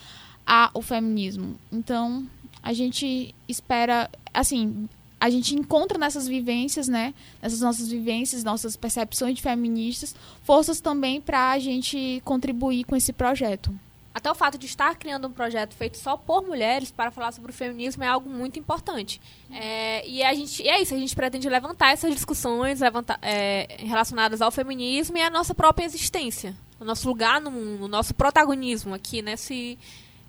ao 0.45 0.81
feminismo. 0.81 1.55
Então, 1.71 2.27
a 2.63 2.73
gente 2.73 3.33
espera, 3.47 4.09
assim, 4.33 4.87
a 5.19 5.29
gente 5.29 5.55
encontra 5.55 5.97
nessas 5.97 6.27
vivências, 6.27 6.87
né, 6.87 7.13
nessas 7.41 7.59
nossas 7.59 7.89
vivências, 7.89 8.43
nossas 8.43 8.75
percepções 8.75 9.35
de 9.35 9.41
feministas, 9.41 10.15
forças 10.43 10.79
também 10.79 11.19
para 11.19 11.51
a 11.51 11.59
gente 11.59 12.21
contribuir 12.23 12.83
com 12.83 12.95
esse 12.95 13.11
projeto. 13.11 13.73
Até 14.17 14.31
o 14.31 14.33
fato 14.33 14.57
de 14.57 14.65
estar 14.65 14.95
criando 14.95 15.27
um 15.27 15.31
projeto 15.31 15.75
feito 15.75 15.95
só 15.95 16.17
por 16.17 16.41
mulheres 16.41 16.89
para 16.89 17.11
falar 17.11 17.31
sobre 17.31 17.51
o 17.51 17.53
feminismo 17.53 18.03
é 18.03 18.07
algo 18.07 18.27
muito 18.27 18.57
importante. 18.57 19.21
É, 19.51 20.09
e 20.09 20.23
a 20.23 20.33
gente, 20.33 20.63
e 20.63 20.67
é 20.67 20.81
isso, 20.81 20.95
a 20.95 20.97
gente 20.97 21.15
pretende 21.15 21.47
levantar 21.47 21.91
essas 21.91 22.11
discussões 22.15 22.79
levantar, 22.79 23.19
é, 23.21 23.77
relacionadas 23.77 24.41
ao 24.41 24.49
feminismo 24.49 25.19
e 25.19 25.21
à 25.21 25.29
nossa 25.29 25.53
própria 25.53 25.85
existência, 25.85 26.55
o 26.79 26.83
nosso 26.83 27.07
lugar 27.07 27.39
no 27.39 27.51
mundo, 27.51 27.85
o 27.85 27.87
nosso 27.87 28.15
protagonismo 28.15 28.95
aqui 28.95 29.21
nesse 29.21 29.77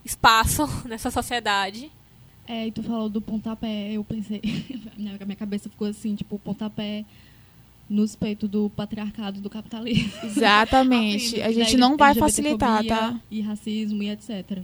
espaço, 0.05 0.69
nessa 0.85 1.11
sociedade. 1.11 1.91
É, 2.47 2.67
e 2.67 2.71
tu 2.71 2.83
falou 2.83 3.09
do 3.09 3.23
pontapé, 3.23 3.93
eu 3.93 4.05
pensei, 4.05 4.43
na 4.99 5.25
minha 5.25 5.37
cabeça 5.37 5.71
ficou 5.71 5.89
assim, 5.89 6.15
tipo, 6.15 6.37
o 6.37 6.39
pontapé 6.39 7.07
nos 7.89 8.15
peitos 8.15 8.49
do 8.49 8.69
patriarcado 8.71 9.41
do 9.41 9.49
capitalismo. 9.49 10.13
Exatamente. 10.25 11.41
A 11.43 11.51
gente 11.51 11.77
não 11.77 11.97
vai 11.97 12.15
facilitar, 12.15 12.85
tá? 12.85 13.21
E 13.31 13.41
racismo 13.41 14.03
e 14.03 14.11
etc. 14.11 14.63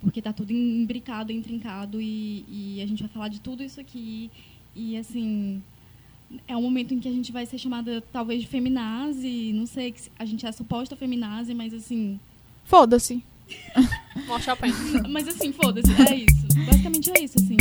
Porque 0.00 0.22
tá 0.22 0.32
tudo 0.32 0.52
imbricado, 0.52 1.32
intrincado 1.32 2.00
e, 2.00 2.44
e 2.48 2.82
a 2.82 2.86
gente 2.86 3.02
vai 3.02 3.08
falar 3.08 3.28
de 3.28 3.40
tudo 3.40 3.62
isso 3.62 3.80
aqui. 3.80 4.30
E, 4.74 4.98
assim, 4.98 5.62
é 6.46 6.54
um 6.54 6.62
momento 6.62 6.92
em 6.92 7.00
que 7.00 7.08
a 7.08 7.12
gente 7.12 7.32
vai 7.32 7.46
ser 7.46 7.56
chamada, 7.56 8.02
talvez, 8.12 8.42
de 8.42 8.48
feminazi. 8.48 9.52
Não 9.54 9.66
sei, 9.66 9.92
que 9.92 10.02
a 10.18 10.24
gente 10.26 10.44
é 10.44 10.52
suposta 10.52 10.94
feminazi, 10.94 11.54
mas, 11.54 11.72
assim... 11.72 12.20
Foda-se. 12.64 13.22
Mostra 14.26 14.54
Chopin. 14.54 14.72
Mas, 15.08 15.26
assim, 15.26 15.52
foda-se, 15.52 15.90
é 16.02 16.16
isso. 16.16 16.66
Basicamente 16.66 17.10
é 17.10 17.24
isso, 17.24 17.38
assim. 17.38 17.56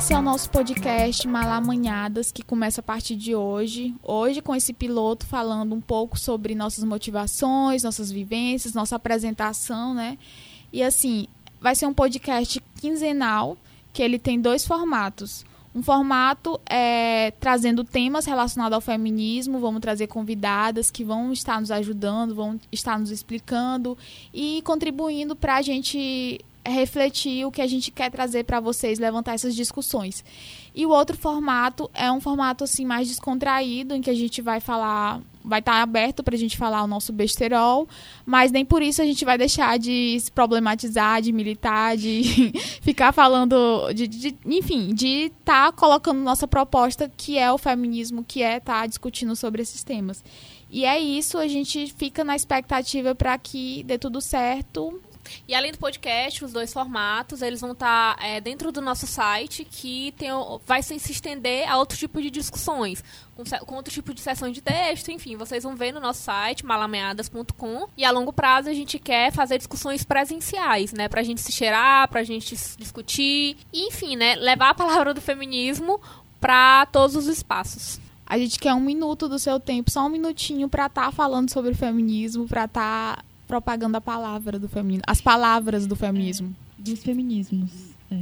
Esse 0.00 0.14
é 0.14 0.18
o 0.18 0.22
nosso 0.22 0.48
podcast 0.48 1.28
Malamanhadas, 1.28 2.32
que 2.32 2.42
começa 2.42 2.80
a 2.80 2.82
partir 2.82 3.14
de 3.14 3.34
hoje. 3.34 3.94
Hoje, 4.02 4.40
com 4.40 4.56
esse 4.56 4.72
piloto 4.72 5.26
falando 5.26 5.74
um 5.74 5.80
pouco 5.80 6.18
sobre 6.18 6.54
nossas 6.54 6.84
motivações, 6.84 7.82
nossas 7.82 8.10
vivências, 8.10 8.72
nossa 8.72 8.96
apresentação, 8.96 9.92
né? 9.92 10.16
E 10.72 10.82
assim, 10.82 11.26
vai 11.60 11.74
ser 11.74 11.84
um 11.84 11.92
podcast 11.92 12.62
quinzenal, 12.80 13.58
que 13.92 14.02
ele 14.02 14.18
tem 14.18 14.40
dois 14.40 14.66
formatos. 14.66 15.44
Um 15.74 15.82
formato 15.82 16.58
é 16.64 17.32
trazendo 17.38 17.84
temas 17.84 18.24
relacionados 18.24 18.74
ao 18.74 18.80
feminismo, 18.80 19.60
vamos 19.60 19.82
trazer 19.82 20.06
convidadas 20.06 20.90
que 20.90 21.04
vão 21.04 21.30
estar 21.30 21.60
nos 21.60 21.70
ajudando, 21.70 22.34
vão 22.34 22.58
estar 22.72 22.98
nos 22.98 23.10
explicando 23.10 23.98
e 24.32 24.62
contribuindo 24.62 25.36
para 25.36 25.56
a 25.56 25.62
gente 25.62 26.40
refletir 26.70 27.44
o 27.44 27.50
que 27.50 27.60
a 27.60 27.66
gente 27.66 27.90
quer 27.90 28.10
trazer 28.10 28.44
para 28.44 28.60
vocês, 28.60 28.98
levantar 28.98 29.34
essas 29.34 29.54
discussões. 29.54 30.24
E 30.74 30.86
o 30.86 30.90
outro 30.90 31.16
formato 31.16 31.90
é 31.92 32.10
um 32.10 32.20
formato 32.20 32.64
assim 32.64 32.84
mais 32.84 33.08
descontraído, 33.08 33.94
em 33.94 34.00
que 34.00 34.10
a 34.10 34.14
gente 34.14 34.40
vai 34.40 34.60
falar, 34.60 35.20
vai 35.44 35.58
estar 35.58 35.82
aberto 35.82 36.22
para 36.22 36.34
a 36.36 36.38
gente 36.38 36.56
falar 36.56 36.82
o 36.84 36.86
nosso 36.86 37.12
besterol, 37.12 37.88
mas 38.24 38.52
nem 38.52 38.64
por 38.64 38.80
isso 38.80 39.02
a 39.02 39.04
gente 39.04 39.24
vai 39.24 39.36
deixar 39.36 39.78
de 39.78 40.18
se 40.20 40.30
problematizar, 40.30 41.20
de 41.20 41.32
militar, 41.32 41.96
de 41.96 42.52
ficar 42.80 43.12
falando, 43.12 43.92
de, 43.92 44.06
de- 44.06 44.36
enfim, 44.46 44.94
de 44.94 45.32
estar 45.40 45.72
colocando 45.72 46.20
nossa 46.20 46.46
proposta, 46.46 47.10
que 47.16 47.36
é 47.36 47.52
o 47.52 47.58
feminismo, 47.58 48.24
que 48.26 48.42
é 48.42 48.58
estar 48.58 48.86
discutindo 48.86 49.34
sobre 49.34 49.62
esses 49.62 49.82
temas. 49.82 50.22
E 50.70 50.84
é 50.84 51.00
isso, 51.00 51.36
a 51.36 51.48
gente 51.48 51.92
fica 51.98 52.22
na 52.22 52.36
expectativa 52.36 53.12
para 53.12 53.36
que 53.36 53.82
dê 53.82 53.98
tudo 53.98 54.20
certo 54.20 55.00
E 55.46 55.54
além 55.54 55.72
do 55.72 55.78
podcast, 55.78 56.44
os 56.44 56.52
dois 56.52 56.72
formatos, 56.72 57.42
eles 57.42 57.60
vão 57.60 57.72
estar 57.72 58.16
tá, 58.16 58.26
é, 58.26 58.40
dentro 58.40 58.70
do 58.72 58.80
nosso 58.80 59.06
site, 59.06 59.64
que 59.64 60.12
tem, 60.12 60.30
vai 60.66 60.82
se 60.82 60.94
estender 60.94 61.68
a 61.68 61.76
outro 61.76 61.96
tipo 61.96 62.20
de 62.20 62.30
discussões, 62.30 63.02
com, 63.36 63.44
com 63.66 63.74
outro 63.74 63.92
tipo 63.92 64.12
de 64.12 64.20
sessão 64.20 64.50
de 64.50 64.60
texto, 64.60 65.10
enfim, 65.10 65.36
vocês 65.36 65.64
vão 65.64 65.76
ver 65.76 65.92
no 65.92 66.00
nosso 66.00 66.22
site, 66.22 66.64
malameadas.com. 66.64 67.88
E 67.96 68.04
a 68.04 68.10
longo 68.10 68.32
prazo 68.32 68.68
a 68.68 68.74
gente 68.74 68.98
quer 68.98 69.32
fazer 69.32 69.58
discussões 69.58 70.04
presenciais, 70.04 70.92
né? 70.92 71.08
Pra 71.08 71.22
gente 71.22 71.40
se 71.40 71.52
cheirar, 71.52 72.08
pra 72.08 72.22
gente 72.22 72.56
discutir, 72.76 73.56
e, 73.72 73.88
enfim, 73.88 74.16
né? 74.16 74.36
Levar 74.36 74.70
a 74.70 74.74
palavra 74.74 75.14
do 75.14 75.20
feminismo 75.20 76.00
para 76.40 76.86
todos 76.86 77.16
os 77.16 77.26
espaços. 77.26 78.00
A 78.26 78.38
gente 78.38 78.60
quer 78.60 78.72
um 78.74 78.80
minuto 78.80 79.28
do 79.28 79.40
seu 79.40 79.58
tempo, 79.58 79.90
só 79.90 80.06
um 80.06 80.08
minutinho 80.08 80.68
para 80.68 80.86
estar 80.86 81.06
tá 81.06 81.12
falando 81.12 81.50
sobre 81.50 81.74
feminismo, 81.74 82.46
para 82.46 82.64
estar 82.64 83.16
tá 83.16 83.24
propagando 83.50 83.96
a 83.96 84.00
palavra 84.00 84.60
do 84.60 84.68
feminismo, 84.68 85.02
as 85.08 85.20
palavras 85.20 85.84
do 85.84 85.96
feminismo. 85.96 86.54
É, 86.78 86.82
dos 86.82 87.02
feminismos. 87.02 87.90
É, 88.08 88.16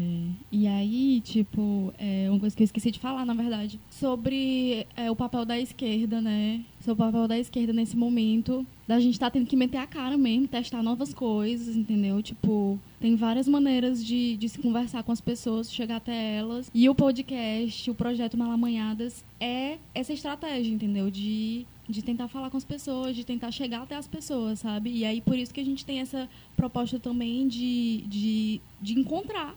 e 0.51 0.67
aí, 0.67 1.21
tipo, 1.21 1.93
é 1.99 2.29
uma 2.31 2.41
coisa 2.41 2.57
que 2.57 2.63
eu 2.63 2.65
esqueci 2.65 2.91
de 2.91 2.99
falar, 2.99 3.27
na 3.27 3.35
verdade, 3.35 3.79
sobre 3.91 4.87
é, 4.97 5.11
o 5.11 5.17
papel 5.17 5.45
da 5.45 5.59
esquerda, 5.59 6.19
né? 6.23 6.65
O 6.87 6.97
papel 6.97 7.29
da 7.29 7.39
esquerda 7.39 7.73
nesse 7.73 7.95
momento, 7.95 8.67
da 8.87 8.99
gente 8.99 9.15
estar 9.15 9.27
tá 9.27 9.33
tendo 9.33 9.47
que 9.47 9.57
meter 9.57 9.77
a 9.77 9.87
cara 9.87 10.17
mesmo, 10.17 10.49
testar 10.49 10.83
novas 10.83 11.13
coisas, 11.13 11.77
entendeu? 11.77 12.23
Tipo, 12.23 12.79
tem 12.99 13.15
várias 13.15 13.47
maneiras 13.47 14.03
de, 14.03 14.39
de 14.39 14.49
se 14.49 14.59
conversar 14.59 15.03
com 15.03 15.13
as 15.13 15.21
pessoas, 15.21 15.71
chegar 15.71 15.97
até 15.97 16.37
elas. 16.37 16.71
E 16.73 16.89
o 16.89 16.95
podcast, 16.95 17.91
o 17.91 17.95
projeto 17.95 18.39
Malamanhadas, 18.39 19.23
é 19.39 19.77
essa 19.95 20.15
estratégia, 20.15 20.73
entendeu? 20.73 21.11
De 21.11 21.67
de 21.89 22.03
tentar 22.03 22.29
falar 22.29 22.51
com 22.51 22.57
as 22.59 22.67
pessoas, 22.67 23.17
de 23.17 23.25
tentar 23.25 23.51
chegar 23.51 23.83
até 23.83 23.97
as 23.97 24.07
pessoas, 24.07 24.59
sabe? 24.59 24.91
E 24.91 25.07
aí 25.07 25.23
por 25.23 25.39
isso 25.39 25.55
que 25.55 25.61
a 25.61 25.65
gente 25.65 25.87
tem 25.87 26.01
essa 26.01 26.29
proposta 26.55 26.99
também 26.99 27.49
de, 27.49 28.05
de, 28.07 28.61
de 28.81 29.01
encontrar 29.01 29.57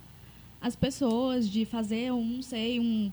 as 0.61 0.75
pessoas, 0.75 1.49
de 1.49 1.65
fazer 1.65 2.13
um, 2.13 2.41
sei, 2.41 2.79
um 2.79 3.11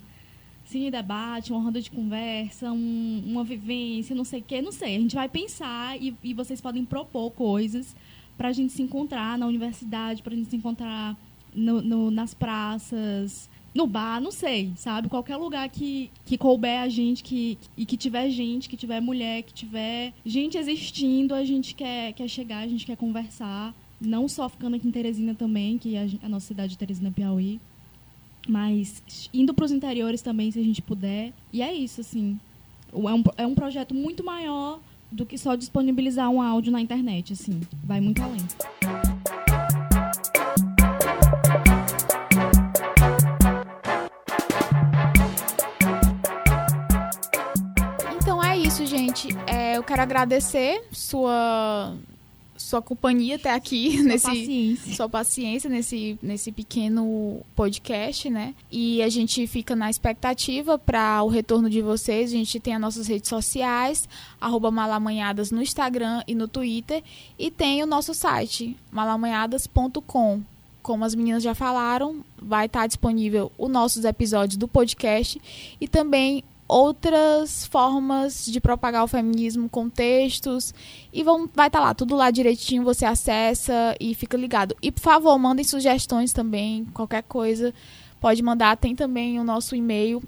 cine 0.69 0.91
debate, 0.91 1.53
uma 1.53 1.63
roda 1.63 1.81
de 1.81 1.91
conversa, 1.91 2.71
um, 2.71 3.23
uma 3.27 3.43
vivência, 3.43 4.15
não 4.15 4.25
sei 4.25 4.41
o 4.41 4.45
quê, 4.45 4.61
não 4.61 4.73
sei. 4.73 4.97
A 4.97 5.01
gente 5.01 5.15
vai 5.15 5.29
pensar 5.29 6.01
e, 6.01 6.15
e 6.23 6.35
vocês 6.35 6.61
podem 6.61 6.85
propor 6.85 7.31
coisas 7.31 7.97
para 8.37 8.49
a 8.49 8.53
gente 8.53 8.73
se 8.73 8.83
encontrar 8.83 9.39
na 9.39 9.47
universidade, 9.47 10.23
para 10.23 10.35
a 10.35 10.37
gente 10.37 10.51
se 10.51 10.57
encontrar 10.57 11.17
no, 11.55 11.81
no, 11.81 12.11
nas 12.11 12.35
praças, 12.35 13.49
no 13.75 13.87
bar, 13.87 14.21
não 14.21 14.31
sei, 14.31 14.73
sabe? 14.77 15.09
Qualquer 15.09 15.37
lugar 15.37 15.69
que, 15.69 16.11
que 16.25 16.37
couber 16.37 16.81
a 16.81 16.89
gente 16.89 17.23
que, 17.23 17.59
e 17.77 17.87
que 17.87 17.97
tiver 17.97 18.29
gente, 18.31 18.69
que 18.69 18.77
tiver 18.77 19.01
mulher, 19.01 19.43
que 19.43 19.55
tiver 19.55 20.13
gente 20.25 20.59
existindo, 20.59 21.35
a 21.35 21.45
gente 21.45 21.75
quer, 21.75 22.13
quer 22.13 22.29
chegar, 22.29 22.59
a 22.59 22.69
gente 22.69 22.85
quer 22.85 22.97
conversar. 22.97 23.75
Não 24.01 24.29
só 24.29 24.49
ficando 24.49 24.77
aqui 24.77 24.87
em 24.87 24.93
Teresina 24.93 25.35
também, 25.35 25.79
que 25.79 25.97
é 25.97 26.07
a 26.23 26.29
nossa 26.29 26.47
cidade 26.47 26.73
de 26.73 26.79
Teresina, 26.79 27.11
Piauí. 27.11 27.59
Mas 28.49 29.02
indo 29.33 29.52
para 29.52 29.67
os 29.67 29.73
interiores 29.73 30.23
também, 30.23 30.50
se 30.50 30.59
a 30.59 30.62
gente 30.62 30.83
puder. 30.83 31.33
E 31.52 31.62
é 31.62 31.73
isso, 31.73 32.00
assim. 32.00 32.40
É 32.93 32.97
um, 32.97 33.25
é 33.37 33.47
um 33.47 33.55
projeto 33.55 33.95
muito 33.95 34.25
maior 34.25 34.81
do 35.12 35.26
que 35.26 35.37
só 35.37 35.55
disponibilizar 35.55 36.31
um 36.31 36.40
áudio 36.40 36.73
na 36.73 36.81
internet, 36.81 37.35
assim. 37.35 37.61
Vai 37.85 38.00
muito 38.00 38.23
além. 38.23 38.47
gente, 48.88 49.28
é, 49.47 49.76
eu 49.76 49.83
quero 49.83 50.02
agradecer 50.02 50.85
sua 50.90 51.95
sua 52.59 52.83
companhia 52.83 53.37
até 53.37 53.53
aqui 53.53 53.93
sua 53.93 54.03
nesse 54.05 54.27
paciência. 54.27 54.95
sua 54.95 55.09
paciência 55.09 55.71
nesse 55.71 56.19
nesse 56.21 56.53
pequeno 56.53 57.41
podcast, 57.55 58.29
né? 58.29 58.55
E 58.71 59.03
a 59.03 59.09
gente 59.09 59.47
fica 59.47 59.75
na 59.75 59.88
expectativa 59.88 60.79
para 60.79 61.23
o 61.23 61.29
retorno 61.29 61.71
de 61.71 61.81
vocês. 61.81 62.31
A 62.31 62.37
gente 62.37 62.61
tem 62.61 62.75
as 62.75 62.81
nossas 62.81 63.07
redes 63.07 63.29
sociais, 63.29 64.09
malamanhadas 64.41 65.50
no 65.50 65.62
Instagram 65.62 66.23
e 66.27 66.35
no 66.35 66.49
Twitter 66.49 67.03
e 67.38 67.50
tem 67.50 67.83
o 67.83 67.87
nosso 67.87 68.12
site 68.12 68.77
malamanhadas.com. 68.90 70.42
Como 70.83 71.05
as 71.05 71.14
meninas 71.14 71.42
já 71.42 71.55
falaram, 71.55 72.25
vai 72.40 72.66
estar 72.66 72.87
disponível 72.87 73.53
os 73.59 73.71
nossos 73.71 74.05
episódios 74.05 74.57
do 74.57 74.66
podcast 74.66 75.40
e 75.81 75.87
também 75.87 76.42
outras 76.68 77.66
formas 77.66 78.44
de 78.44 78.61
propagar 78.61 79.02
o 79.02 79.09
feminismo 79.09 79.68
com 79.68 79.88
textos. 79.88 80.74
E 81.12 81.22
vão, 81.22 81.48
vai 81.54 81.68
estar 81.68 81.78
tá 81.81 81.87
lá, 81.87 81.94
tudo 81.94 82.14
lá 82.14 82.31
direitinho, 82.31 82.85
você 82.85 83.07
acessa 83.07 83.96
e 83.98 84.14
fica 84.14 84.37
ligado. 84.37 84.76
E, 84.83 84.92
por 84.92 85.00
favor, 85.00 85.38
mandem 85.38 85.64
sugestões 85.64 86.33
também, 86.33 86.85
qualquer 86.92 87.22
coisa. 87.22 87.72
Pode 88.20 88.42
mandar, 88.42 88.76
tem 88.76 88.94
também 88.94 89.40
o 89.40 89.44
nosso 89.44 89.74
e-mail, 89.74 90.22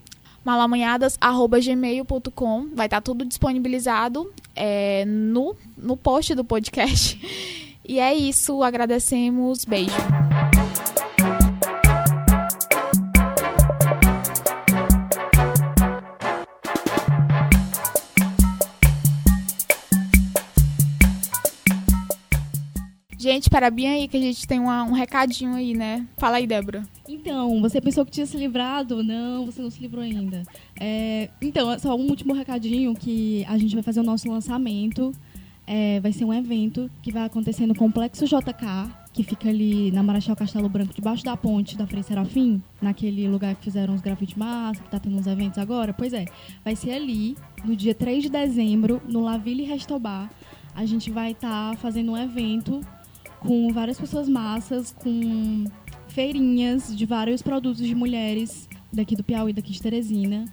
malamanhadas.gmail.com. 0.45 2.69
Vai 2.75 2.87
estar 2.87 2.97
tá 2.97 3.03
tudo 3.03 3.25
disponibilizado 3.25 4.33
é, 4.57 5.05
no, 5.05 5.55
no 5.77 5.97
post 5.97 6.35
do 6.35 6.45
podcast. 6.45 7.21
E 7.83 7.99
é 7.99 8.15
isso, 8.15 8.63
agradecemos, 8.63 9.65
beijo. 9.65 9.97
Gente, 23.41 23.49
parabéns 23.49 23.89
aí 23.89 24.07
que 24.07 24.19
a 24.19 24.21
gente 24.21 24.47
tem 24.47 24.61
uma, 24.61 24.85
um 24.85 24.93
recadinho 24.93 25.55
aí, 25.55 25.73
né? 25.73 26.07
Fala 26.19 26.37
aí, 26.37 26.47
Débora. 26.47 26.87
Então, 27.09 27.59
você 27.63 27.81
pensou 27.81 28.05
que 28.05 28.11
tinha 28.11 28.27
se 28.27 28.37
livrado? 28.37 29.03
Não, 29.03 29.47
você 29.47 29.63
não 29.63 29.71
se 29.71 29.81
livrou 29.81 30.05
ainda. 30.05 30.43
É, 30.79 31.31
então, 31.41 31.79
só 31.79 31.97
um 31.97 32.07
último 32.11 32.35
recadinho 32.35 32.95
que 32.95 33.43
a 33.49 33.57
gente 33.57 33.73
vai 33.73 33.83
fazer 33.83 34.01
o 34.01 34.03
nosso 34.03 34.31
lançamento. 34.31 35.11
É, 35.67 36.01
vai 36.01 36.13
ser 36.13 36.27
um 36.27 36.35
evento 36.35 36.91
que 37.01 37.11
vai 37.11 37.25
acontecer 37.25 37.65
no 37.65 37.75
Complexo 37.75 38.27
JK, 38.27 38.93
que 39.11 39.23
fica 39.23 39.49
ali 39.49 39.91
na 39.91 40.03
Marechal 40.03 40.37
Castelo 40.37 40.69
Branco, 40.69 40.93
debaixo 40.93 41.25
da 41.25 41.35
ponte 41.35 41.79
da 41.79 41.87
Frei 41.87 42.03
Serafim, 42.03 42.63
naquele 42.79 43.27
lugar 43.27 43.55
que 43.55 43.65
fizeram 43.65 43.95
os 43.95 44.03
grafite 44.03 44.39
massa, 44.39 44.83
que 44.83 44.91
tá 44.91 45.01
tendo 45.01 45.17
uns 45.17 45.27
eventos 45.27 45.57
agora. 45.57 45.95
Pois 45.95 46.13
é, 46.13 46.27
vai 46.63 46.77
ser 46.77 46.93
ali, 46.93 47.39
no 47.65 47.75
dia 47.75 47.95
3 47.95 48.25
de 48.25 48.29
dezembro, 48.29 49.01
no 49.09 49.23
Laville 49.23 49.65
Restobar. 49.65 50.31
A 50.75 50.85
gente 50.85 51.11
vai 51.11 51.33
estar 51.33 51.71
tá 51.71 51.77
fazendo 51.79 52.13
um 52.13 52.19
evento 52.19 52.83
com 53.41 53.73
várias 53.73 53.99
pessoas 53.99 54.29
massas, 54.29 54.93
com 54.93 55.65
feirinhas 56.09 56.97
de 56.97 57.07
vários 57.07 57.43
produtos 57.43 57.85
de 57.85 57.95
mulheres 57.95 58.69
daqui 58.93 59.17
do 59.17 59.25
Piauí, 59.25 59.53
daqui 59.53 59.73
de 59.73 59.83
Teresina. 59.83 60.45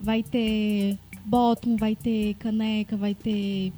Vai 0.00 0.22
ter 0.22 0.98
bottom, 1.24 1.76
vai 1.76 1.94
ter 1.94 2.34
caneca, 2.34 2.96
vai 2.96 3.14
ter 3.14 3.72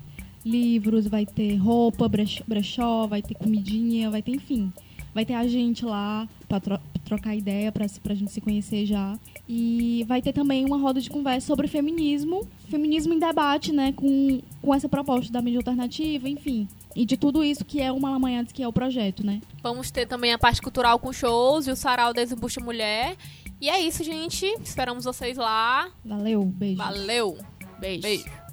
livros, 0.44 1.06
vai 1.06 1.26
ter 1.26 1.56
roupa, 1.56 2.08
brechó, 2.08 3.06
vai 3.06 3.22
ter 3.22 3.34
comidinha, 3.34 4.10
vai 4.10 4.22
ter, 4.22 4.32
enfim. 4.32 4.72
Vai 5.14 5.24
ter 5.24 5.34
a 5.34 5.46
gente 5.46 5.84
lá 5.84 6.28
para 6.48 6.60
tro 6.60 6.80
trocar 7.04 7.36
ideia, 7.36 7.70
para 7.70 7.84
a 7.84 8.14
gente 8.14 8.32
se 8.32 8.40
conhecer 8.40 8.86
já. 8.86 9.18
E 9.46 10.04
vai 10.08 10.22
ter 10.22 10.32
também 10.32 10.64
uma 10.64 10.78
roda 10.78 11.00
de 11.02 11.10
conversa 11.10 11.46
sobre 11.46 11.68
feminismo, 11.68 12.48
feminismo 12.70 13.12
em 13.12 13.18
debate, 13.18 13.72
né, 13.72 13.92
com, 13.92 14.40
com 14.62 14.74
essa 14.74 14.88
proposta 14.88 15.30
da 15.30 15.42
mídia 15.42 15.58
alternativa, 15.58 16.26
enfim. 16.28 16.66
E 16.96 17.04
de 17.04 17.16
tudo 17.18 17.44
isso 17.44 17.64
que 17.64 17.80
é 17.80 17.92
o 17.92 18.00
Malamanhadas, 18.00 18.52
que 18.52 18.62
é 18.62 18.68
o 18.68 18.72
projeto, 18.72 19.24
né? 19.24 19.42
Vamos 19.62 19.90
ter 19.90 20.06
também 20.06 20.32
a 20.32 20.38
parte 20.38 20.62
cultural 20.62 20.98
com 20.98 21.12
shows 21.12 21.66
e 21.66 21.70
o 21.70 21.76
Sarau 21.76 22.14
Desembucha 22.14 22.60
Mulher. 22.60 23.16
E 23.60 23.68
é 23.68 23.80
isso, 23.80 24.02
gente. 24.02 24.46
Esperamos 24.62 25.04
vocês 25.04 25.36
lá. 25.36 25.90
Valeu, 26.04 26.44
beijo. 26.44 26.76
Valeu. 26.76 27.38
Beijo. 27.80 28.02
Beijo. 28.02 28.43